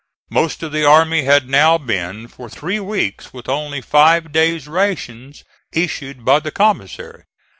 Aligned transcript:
Most 0.31 0.63
of 0.63 0.71
the 0.71 0.83
army 0.83 1.25
had 1.25 1.47
now 1.47 1.77
been 1.77 2.27
for 2.27 2.49
three 2.49 2.79
weeks 2.79 3.33
with 3.33 3.47
only 3.47 3.81
five 3.81 4.31
days' 4.31 4.67
rations 4.67 5.43
issued 5.73 6.25
by 6.25 6.39
the 6.39 6.49
commissary. 6.49 7.25